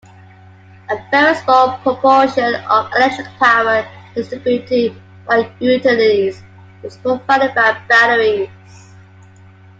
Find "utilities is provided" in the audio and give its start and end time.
5.59-7.53